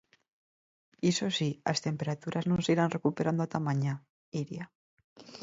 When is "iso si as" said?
1.11-1.79